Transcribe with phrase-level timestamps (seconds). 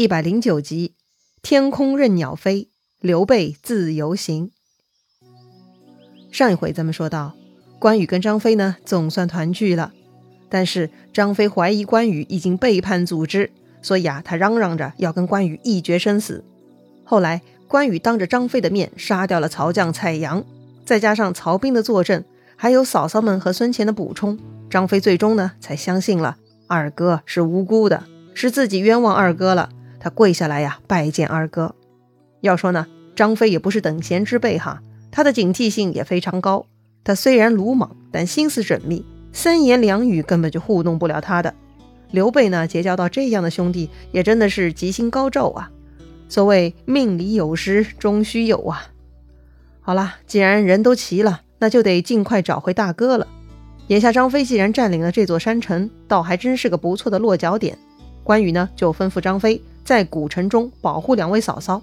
[0.00, 0.94] 一百零九集，
[1.42, 4.50] 天空任鸟飞，刘备自由行。
[6.32, 7.34] 上一回咱们说到，
[7.78, 9.92] 关羽跟张飞呢总算团聚了，
[10.48, 13.50] 但是张飞怀疑关羽已经背叛组织，
[13.82, 16.42] 所以啊，他嚷嚷着要跟关羽一决生死。
[17.04, 20.42] 后来关羽当着张飞的面杀掉了曹将蔡阳，
[20.86, 22.24] 再加上曹兵的坐镇，
[22.56, 24.38] 还有嫂嫂们和孙乾的补充，
[24.70, 26.38] 张飞最终呢才相信了
[26.68, 29.68] 二哥是无辜的，是自己冤枉二哥了。
[30.00, 31.74] 他跪下来呀，拜见二哥。
[32.40, 34.82] 要说呢，张飞也不是等闲之辈哈。
[35.12, 36.66] 他的警惕性也非常高，
[37.04, 41.54] 他虽然鲁莽，但心思缜密，三言两语根本就糊弄不了他的。
[42.12, 45.70] 刘备呢，结交到这样的兄弟，也真的是吉星高照啊。
[46.28, 48.86] 所谓命里有时终须有啊。
[49.80, 53.26] 好了，既然人都齐了，那就得尽快找回大哥了。
[53.88, 57.76] 眼下张飞既然占领了这座山城，倒还真是个不错的落脚点。
[58.22, 61.82] 关羽呢，就吩咐张飞在古城中保护两位嫂嫂。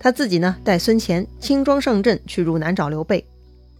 [0.00, 3.24] 他自己呢，带孙乾轻装上阵去汝南找刘备。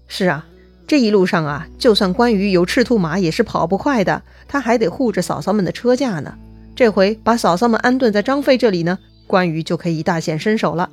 [0.09, 0.45] 是啊，
[0.85, 4.21] 这一路上啊，就算关羽有赤兔马，也是跑不快的。
[4.49, 6.37] 他还得护着嫂嫂们的车驾呢。
[6.75, 10.91] 这回把嫂嫂们安顿在张飞这里呢，关羽就可以大显身手了。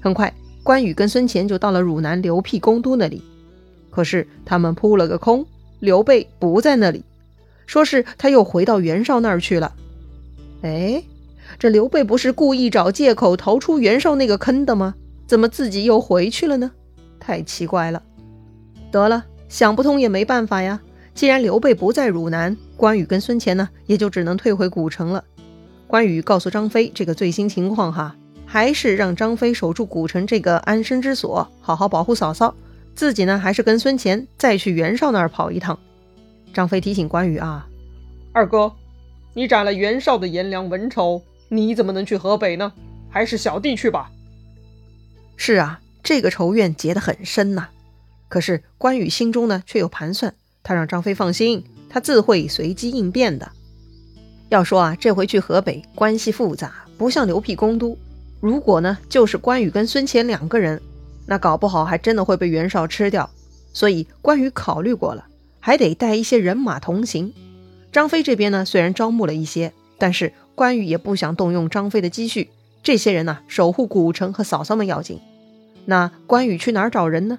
[0.00, 3.22] 很快，关羽跟孙乾就到了汝南刘辟公都那里。
[3.90, 5.44] 可是他们扑了个空，
[5.80, 7.04] 刘备不在那里，
[7.66, 9.74] 说是他又回到袁绍那儿去了。
[10.62, 11.02] 哎。
[11.60, 14.94] 这刘备不是故意找借口逃出袁绍那个坑的吗？
[15.26, 16.70] 怎么自己又回去了呢？
[17.20, 18.02] 太奇怪了。
[18.90, 20.80] 得了，想不通也没办法呀。
[21.12, 25.22] 既然刘备不在汝南，关羽跟孙乾呢，也就只能退回古城了。
[25.86, 32.54] 关羽告诉张飞这个最新情况哈，还是让张飞守住古城这个安身之所，好好保护嫂嫂。
[32.94, 35.78] 自己呢，还是跟孙乾再去袁绍那儿跑一趟。
[36.54, 37.68] 张飞提醒关羽啊，
[38.32, 38.72] 二哥，
[39.34, 41.20] 你斩了袁绍的颜良文丑。
[41.52, 42.72] 你怎么能去河北呢？
[43.10, 44.12] 还是小弟去吧。
[45.36, 47.68] 是啊，这个仇怨结得很深呐。
[48.28, 50.32] 可是关羽心中呢，却有盘算。
[50.62, 53.50] 他让张飞放心，他自会随机应变的。
[54.48, 57.98] 要说啊，这回去河北关系复杂，不像刘辟攻都。
[58.40, 60.80] 如果呢，就是关羽跟孙乾两个人，
[61.26, 63.28] 那搞不好还真的会被袁绍吃掉。
[63.72, 65.26] 所以关羽考虑过了，
[65.58, 67.34] 还得带一些人马同行。
[67.90, 70.32] 张飞这边呢，虽然招募了一些，但是。
[70.60, 72.50] 关羽也不想动用张飞的积蓄，
[72.82, 75.18] 这些人呢守护古城和嫂嫂们要紧。
[75.86, 77.38] 那关羽去哪儿找人呢？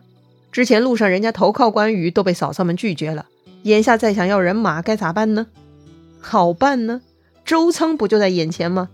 [0.52, 3.28] 之前路上人家投靠关羽都被嫂嫂们拒绝了，
[3.62, 5.46] 眼下再想要人马该咋办呢？
[6.20, 7.04] 好办呢，
[7.46, 8.90] 周仓不就在眼前吗？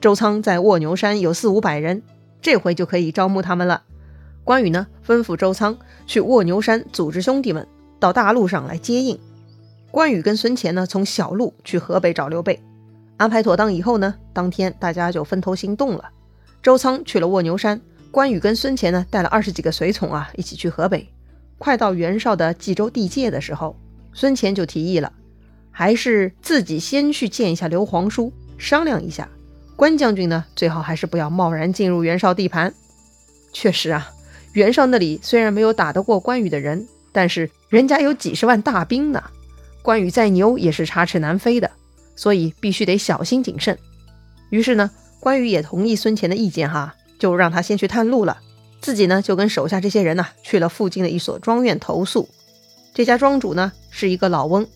[0.00, 2.04] 周仓在卧牛山有四五百人，
[2.40, 3.82] 这回就可以招募他们了。
[4.44, 7.66] 关羽呢吩咐周仓去卧牛山组织兄弟们
[7.98, 9.18] 到大路上来接应。
[9.90, 12.62] 关羽跟孙乾呢从小路去河北找刘备。
[13.16, 16.10] 安排妥当以后呢，当天大家就分头行动了。
[16.62, 17.80] 周仓去了卧牛山，
[18.10, 21.08] 关羽跟孙乾呢带了二十几个随从啊，一起去河北。
[21.58, 23.76] 快到袁绍的冀州地界的时候，
[24.12, 25.12] 孙乾就提议了，
[25.70, 29.28] 还是自己先去见一下刘皇叔，商量一下。
[29.76, 32.74] 关将军呢，最好还是不要贸然进入袁绍地盘。
[33.52, 34.10] 确实啊，
[34.52, 39.22] 袁绍那里虽然没有打得过关羽的人，但是人家有几十万大兵呢，
[39.82, 41.70] 关羽再牛也是插翅难飞的。
[42.16, 43.78] 所以必须得小心谨慎。
[44.50, 48.38] 于是呢，关羽也同意孙乾的意见，哈，就让他先去探路了。
[48.80, 52.28] 自己呢，就跟手下这些人呢，去了附近的一所庄院投宿。
[52.92, 54.66] 这家庄主呢，是一个老翁。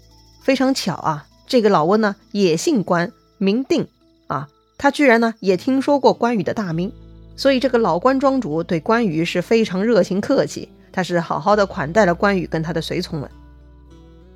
[0.42, 3.86] 非常巧啊，这个老翁呢，也姓关，名定
[4.26, 4.48] 啊。
[4.78, 6.90] 他居然呢，也听说过关羽的大名。
[7.36, 13.30] 所以这个老关庄主对关羽是非常热情客气，他是好好的款待了关羽跟他的随从们。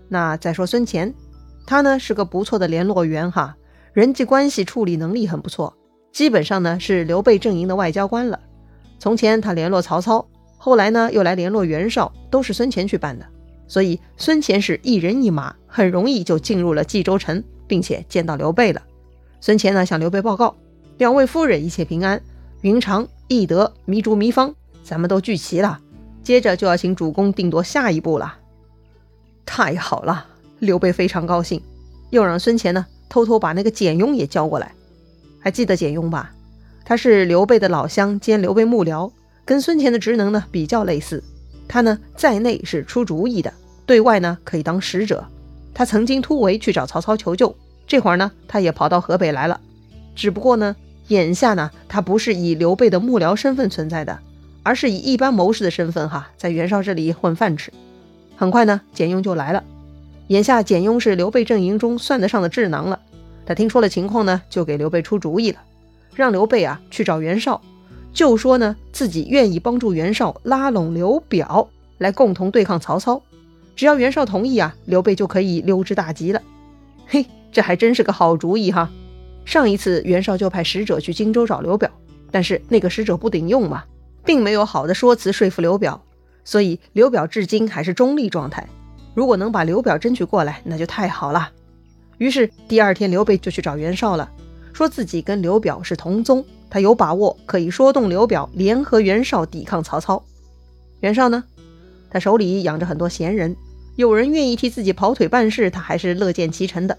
[0.09, 1.13] 那再说孙乾。
[1.67, 3.57] 他呢是个不错的联络员哈，
[3.93, 5.77] 人际关系处理能力很不错，
[6.13, 8.39] 基本上呢是刘备阵营的外交官了。
[8.99, 10.27] 从前他联络曹操，
[10.59, 13.27] 后来呢又来联络袁绍，都是孙乾去办的。
[13.67, 18.83] 所以孙乾是一人一马，很容易就进入了冀州城，并且见到刘备了。
[19.41, 20.55] 孙乾呢向刘备报告，
[20.99, 22.21] 两位夫人一切平安，
[22.61, 25.81] 云长、翼德、糜竺、糜芳，咱们都聚齐了。
[26.23, 28.39] 接着就要请主公定夺下一步了。
[29.47, 30.27] 太好了。
[30.63, 31.61] 刘备非常高兴，
[32.11, 34.73] 又让孙乾呢偷偷把那个简雍也叫过来。
[35.41, 36.33] 还记得简雍吧？
[36.85, 39.11] 他是刘备的老乡兼刘备幕僚，
[39.45, 41.21] 跟孙乾的职能呢比较类似。
[41.67, 43.53] 他呢在内是出主意的，
[43.87, 45.27] 对外呢可以当使者。
[45.75, 47.53] 他曾经突围去找曹操求救，
[47.85, 49.61] 这会儿呢他也跑到河北来了。
[50.15, 50.77] 只不过呢
[51.09, 54.17] 眼下呢他不是以刘备的幕僚身份存在的，
[54.63, 57.73] 而是以一般谋士的身份哈，在袁绍这里混饭吃。
[58.37, 59.65] 很快呢简雍就来了。
[60.33, 62.99] 眼下简雍是刘备阵营中算得上的智囊了，
[63.45, 65.59] 他听说了情况呢，就给刘备出主意了。
[66.15, 67.61] 让刘备啊去找袁绍，
[68.15, 71.69] 就说呢自己愿意帮助袁绍拉拢刘表
[71.99, 73.21] 来共同对抗曹操。
[73.77, 76.41] 只要袁绍同意啊，刘备就可以溜之大吉了。
[77.07, 78.91] 嘿，这还真是个好主意哈！
[79.45, 81.91] 上一次袁绍就派使者去荆州找刘表，
[82.31, 83.85] 但是那个使者不顶用嘛，
[84.25, 86.03] 并没有好的说辞说服刘表，
[86.43, 88.67] 所以刘表至今还是中立状态。
[89.15, 91.51] 如果能把刘表争取过来，那就太好了。
[92.19, 94.31] 于是第二天，刘备就去找袁绍了，
[94.73, 100.23] 说自己跟刘表是同宗，他有把握可以说动刘表联合袁绍抵抗曹操。
[101.01, 101.43] 袁绍呢，
[102.11, 103.57] 他手里养着很多闲人。
[103.97, 106.97] 有人愿意替自己跑腿办事，他还是乐见其成的。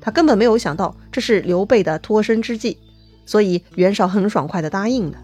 [0.00, 2.78] 他根本没有想到这是刘备的脱身之计，
[3.24, 5.18] 所以袁绍很爽快地答应了。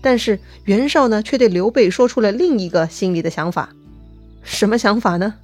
[0.00, 3.70] 但是袁绍呢，却对刘备说出了另一个心里的想法。
[4.42, 5.34] 什么想法呢？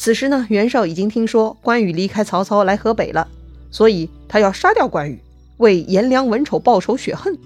[0.00, 3.28] 此时呢，袁绍已经听说关羽离开曹操来河北了，
[3.70, 5.20] 所以他要杀掉关羽，
[5.58, 7.36] 为颜良、文丑报仇雪恨。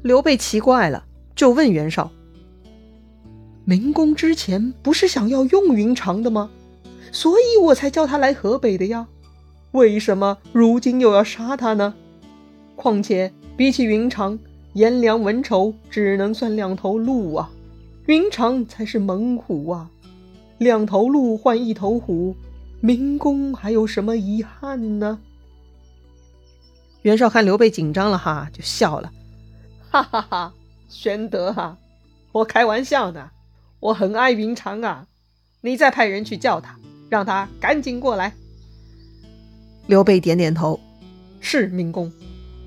[0.00, 1.04] 刘备奇怪了，
[1.36, 2.10] 就问袁绍。
[3.66, 6.48] 明公之前不是想要用云长的吗？
[7.12, 9.06] 所以我才叫他来河北的呀。
[9.72, 11.92] 为什么如今又要杀他呢？
[12.74, 14.38] 况且比起云长，
[14.72, 17.50] 颜良、文丑只能算两头鹿啊，
[18.06, 19.90] 云长才是猛虎啊。
[20.60, 22.36] 两头鹿换一头虎，
[22.82, 25.18] 明公还有什么遗憾呢？
[27.00, 29.10] 袁绍看刘备紧张了哈，就笑了，
[29.88, 30.52] 哈哈哈，
[30.86, 31.78] 玄德哈，
[32.30, 33.30] 我开玩笑呢。
[33.80, 35.06] 我很爱云长啊，
[35.62, 36.78] 你再派人去叫他，
[37.08, 38.34] 让他赶紧过来。
[39.86, 40.78] 刘备点点头，
[41.40, 42.12] 是明公，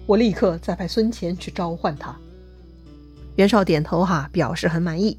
[0.08, 2.18] 我立刻再派孙乾去召唤他。
[3.36, 5.16] 袁绍点头哈，表示很满意。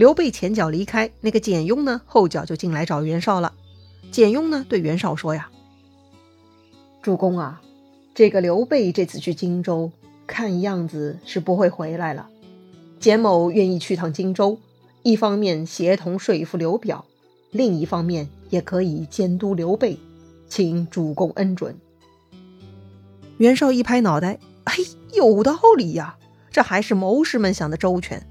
[0.00, 3.52] 刘备前脚离开，那个简雍呢，后脚就进来找袁绍了。
[4.10, 5.50] 简雍呢，对袁绍说呀
[7.04, 7.60] ：“主公啊，
[8.14, 9.92] 这个刘备这次去荆州，
[10.26, 12.30] 看样子是不会回来了。
[12.98, 14.58] 简某愿意去趟荆州。”
[15.04, 17.04] 一方面协同说服刘表，
[17.50, 19.98] 另一方面也可以监督刘备，
[20.48, 21.76] 请主公恩准。
[23.36, 24.74] 袁绍一拍脑袋，哎，
[25.12, 26.16] 有道理呀，
[26.50, 28.26] 这还是谋士们想的周全。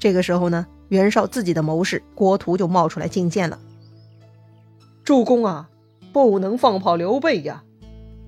[0.00, 3.60] 这个时候呢，袁绍自己的谋士郭图就冒出来进谏了
[5.04, 5.68] ：“主公啊，
[6.10, 7.62] 不能放跑刘备呀！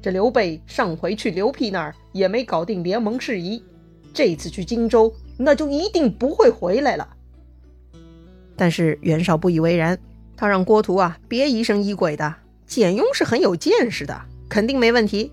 [0.03, 3.65] 这刘备上回去刘辟那儿也没搞定联盟事宜，
[4.13, 7.17] 这次去荆州，那就一定不会回来了。”
[8.55, 9.99] 但是袁绍不以为然，
[10.37, 12.35] 他让郭图啊别疑神疑鬼的，
[12.67, 15.33] 简雍是很有见识的，肯定没问题。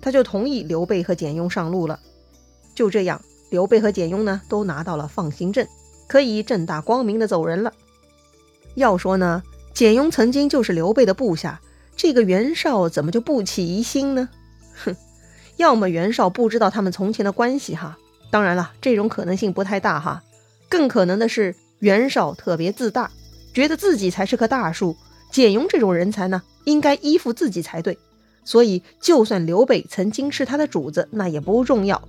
[0.00, 2.00] 他就同意刘备和简雍上路了。
[2.74, 5.64] 就这样，刘备和简雍呢都拿到了放行证，
[6.08, 7.72] 可以正大光明的走人了。
[8.74, 11.60] 要说呢，简雍曾经就是刘备的部下，
[11.94, 14.28] 这个袁绍怎么就不起疑心呢？
[14.84, 14.96] 哼，
[15.56, 17.96] 要么袁绍不知道他们从前的关系哈，
[18.30, 20.22] 当然了，这种可能性不太大哈，
[20.68, 21.54] 更可能的是。
[21.82, 23.10] 袁绍特别自大，
[23.52, 24.96] 觉得自己才是棵大树，
[25.32, 27.98] 简雍这种人才呢，应该依附自己才对。
[28.44, 32.00] 所以，就算刘备曾经是他的主子，那也不重要。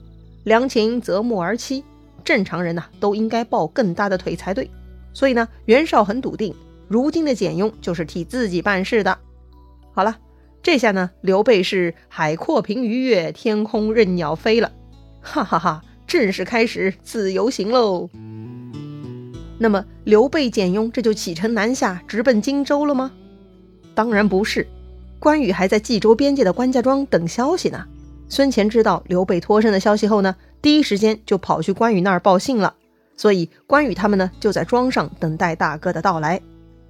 [0.43, 1.83] 良禽择木而栖，
[2.23, 4.69] 正常人呢都应该抱更大的腿才对。
[5.13, 6.55] 所以呢，袁绍很笃定，
[6.87, 9.17] 如今的简雍就是替自己办事的。
[9.93, 10.17] 好了，
[10.61, 14.71] 这下呢，刘备是海阔凭鱼跃，天空任鸟飞了，
[15.21, 18.09] 哈哈哈，正式开始自由行喽。
[19.59, 23.11] 那么刘备、简雍这就启程南下，直奔荆州了吗？
[23.93, 24.67] 当然不是，
[25.19, 27.85] 关羽还在冀州边界的关家庄等消息呢。
[28.29, 32.73] 孙乾知道刘备脱身的消息后呢，第一时间就跑去关羽那儿报信了。
[33.15, 36.41] 所以关羽他们呢就在庄上等待大哥的到来。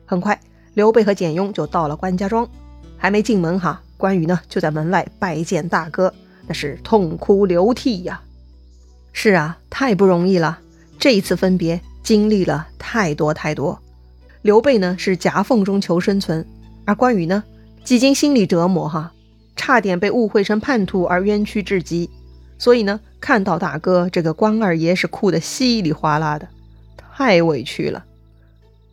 [0.06, 0.40] 很快，
[0.74, 2.48] 刘备和简雍就到了关家庄，
[2.98, 6.14] 还没进门哈，关羽呢就在门外拜见大哥，
[6.48, 8.22] 那是痛哭流涕呀。
[9.12, 10.60] 是啊，太不容易了，
[10.98, 11.82] 这一次分别。
[12.04, 13.80] 经历了太多太多，
[14.42, 16.46] 刘备呢是夹缝中求生存，
[16.84, 17.42] 而关羽呢
[17.86, 19.13] 几经心理折磨，哈，
[19.56, 22.10] 差点被误会成叛徒而冤屈至极。
[22.58, 26.48] 所以呢，看到大哥这个关二爷是哭得稀里哗啦的，
[26.96, 28.06] 太委屈了。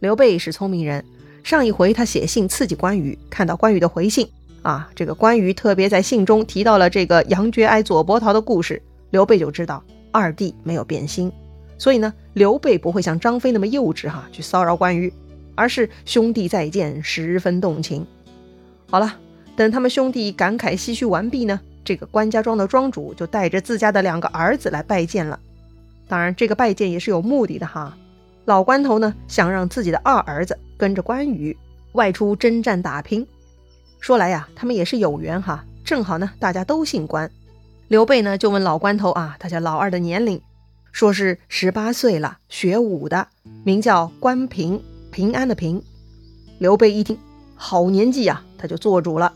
[0.01, 1.05] 刘备是聪明人，
[1.45, 4.29] 上一回他写信刺激关羽，看到关羽的回信
[4.63, 11.31] 啊，这个关羽特别在信中提到了这个杨觉哀、左伯桃的故事，刘备就知道二弟没有变心。
[11.79, 15.13] 所以呢，刘备不会像张飞那么幼稚哈，去骚扰关羽，
[15.55, 18.05] 而是兄弟再见，十分动情。
[18.91, 19.17] 好了，
[19.61, 25.39] 等他们兄弟感慨唏嘘完毕呢，这个关家庄的庄主就带着自家的两个儿子来拜见了。
[26.09, 27.95] 当然，这个拜见也是有目的的哈。
[28.47, 31.55] 老关头呢，想让自己的二儿子跟着关羽
[31.93, 33.27] 外出征战打拼。
[33.99, 37.31] 说来呀，他们也是有缘哈，正好呢，大家都姓关。
[37.89, 40.41] 刘备呢就问老关头啊，他家老二的年龄，
[40.91, 43.29] 说是十八岁了，学武的，
[43.63, 45.83] 名叫关平，平安的平。
[46.59, 47.19] 刘备一听，
[47.57, 49.31] 好年纪呀，他就做主了。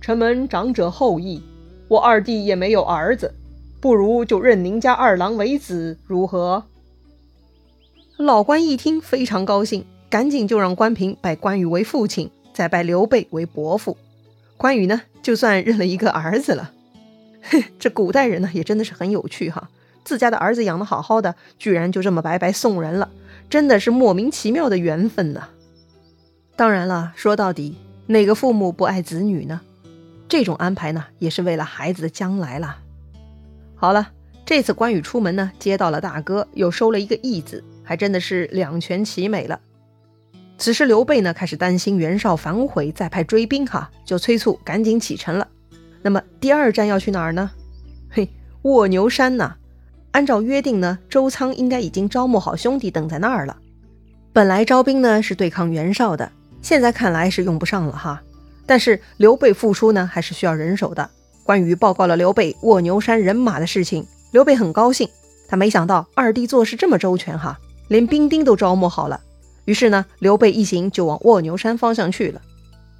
[0.00, 1.42] 臣门长者后裔，
[1.88, 3.34] 我二弟也没有儿子，
[3.80, 6.64] 不如就认您家二郎为子，如何？
[8.16, 13.96] 老关一听非常高兴，赶紧就让关平拜关羽为父亲，再拜刘备为伯父。
[14.56, 16.72] 关羽呢，就算认了一个儿子了。
[17.42, 19.68] 嘿，这古代人呢，也真的是很有趣哈，
[20.04, 23.08] 自家的儿子养的好好的，居然就这么白白送人了，
[23.48, 25.48] 真的是莫名其妙的缘分呐。
[26.56, 27.76] 当然了，说到底，
[28.06, 29.60] 哪个父母不爱子女呢？
[30.28, 32.76] 这种安排呢，也是为了孩子的将来了。
[33.74, 34.08] 好了，
[34.44, 39.58] 这次关羽出门呢，接到了大哥，又收了一个义子，还真的是两全其美了。
[40.58, 45.48] 此时刘备呢，开始担心袁绍反悔，再派追兵哈，就催促赶紧启程了。
[46.02, 47.50] 那么第二站要去哪儿呢？
[48.10, 48.28] 嘿，
[48.62, 49.54] 卧牛山呐！
[50.10, 53.56] 按照约定呢，周仓应该已经招募好兄弟等在那儿了。
[54.32, 56.30] 本来招兵呢是对抗袁绍的。
[56.60, 58.22] 现在看来是用不上了哈，
[58.68, 61.10] 但是刘备复出呢，还是需要人手的。
[61.42, 65.08] 关羽报告了刘备卧牛山人马的事情，刘备很高兴，
[65.48, 67.58] 他没想到二弟做事这么周全哈，
[67.88, 69.18] 连兵丁都招募好了。
[69.64, 72.42] 于是呢，刘备一行就往卧牛山方向去了。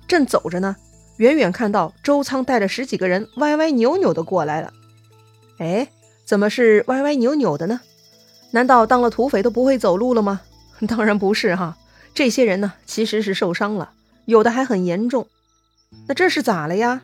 [0.06, 0.74] 正走着呢，
[1.18, 4.72] 远远看到周仓带着十几个人歪歪扭扭的过来了。
[5.58, 5.86] 哎，
[6.24, 7.80] 怎么是歪歪扭扭的呢？
[8.52, 10.40] 难道当了土匪都不会走路了吗？
[10.88, 11.76] 当然不是哈。
[12.14, 13.90] 这些人呢，其实是受伤了，
[14.24, 15.26] 有的还很严重。
[16.06, 17.02] 那这是咋了呀？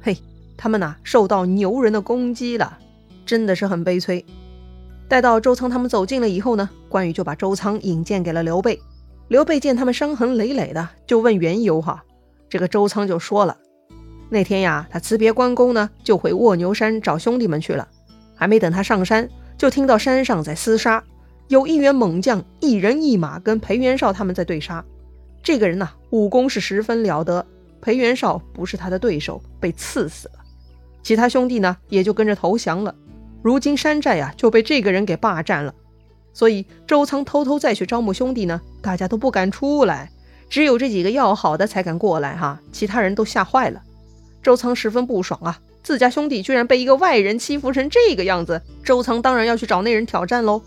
[0.00, 0.16] 嘿，
[0.56, 2.78] 他们呐受到牛人的攻击了，
[3.24, 4.24] 真的是很悲催。
[5.08, 8.80] 待到周仓他们走近了以后呢，关羽就把周仓引荐给了刘备。
[9.28, 12.04] 刘备见他们伤痕累累的，就问缘由哈。
[12.48, 13.56] 这个周仓就说了，
[14.30, 17.88] 那天呀，他辞别关公呢，就回卧牛山找兄弟们去了。
[18.36, 19.28] 还没等他上山，
[19.58, 21.02] 就听到山上在厮杀。
[21.48, 24.84] 有一员猛将，一人一马跟裴元绍他们在对杀。
[25.42, 27.44] 这个人呐，武功是十分了得。
[27.80, 30.34] 裴元绍不是他的对手，被刺死了。
[31.02, 32.94] 其他兄弟呢，也就跟着投降了。
[33.42, 35.72] 如今山寨啊，就被这个人给霸占了。
[36.32, 40.10] 所以周仓偷偷再去招募兄弟呢，大家都不敢出来，
[40.50, 42.60] 只有这几个要好的才敢过来哈。
[42.72, 43.80] 其他人都吓坏了。
[44.42, 48.60] 周仓十分不爽啊，自家兄弟居然被一个外人欺负成这个样子。
[48.82, 50.60] 周仓当然要去找那人挑战喽。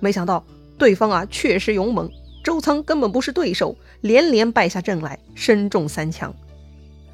[0.00, 0.44] 没想到
[0.76, 2.10] 对方啊确实勇猛，
[2.44, 6.34] 周仓根本不是对手，连连败下阵来，身中三枪。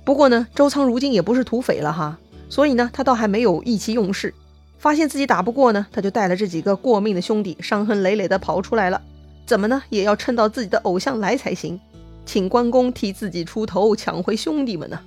[0.05, 2.19] 不过呢，周仓如今也不是土匪了哈，
[2.49, 4.35] 所以呢，他倒还没有意气用事。
[4.79, 9.01] 发现自己打不过呢，他就带了这几个过命的兄弟，伤痕累累的跑出来了。
[9.47, 11.79] 怎么呢，也要趁到自己的偶像来才行，
[12.27, 14.99] 请关公替自己出头，抢回兄弟们呢。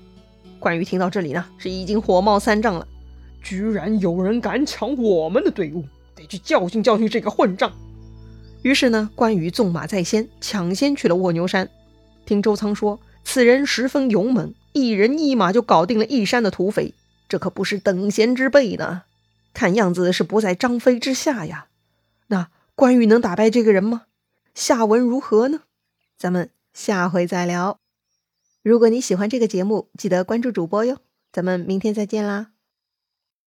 [0.60, 2.88] 关羽听到这里呢，是已经火冒三丈了，
[3.44, 5.84] 居然有人敢抢我们的队伍！
[6.16, 7.70] 得去教训教训这个混账！
[8.62, 11.70] 于是呢，关羽纵马在先，抢先去了卧牛山。
[12.26, 16.94] 听周仓说，此人十分勇猛，一人一马就搞定了一山的土匪，
[17.30, 19.04] 这可不是等闲之辈呢。
[19.54, 21.68] 看样子是不在张飞之下呀。
[22.28, 24.02] 那关羽能打败这个人吗？
[24.54, 25.62] 下文如何呢？
[26.18, 27.80] 咱们下回再聊。
[28.62, 30.98] 如果你喜欢这个节目，记得关注主播哟。
[31.32, 32.48] 咱们明天再见啦！